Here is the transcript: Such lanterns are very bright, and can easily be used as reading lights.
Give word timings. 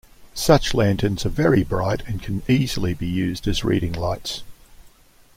Such 0.33 0.73
lanterns 0.73 1.27
are 1.27 1.29
very 1.29 1.63
bright, 1.63 2.01
and 2.07 2.23
can 2.23 2.41
easily 2.47 2.95
be 2.95 3.05
used 3.07 3.47
as 3.47 3.63
reading 3.63 3.93
lights. 3.93 4.41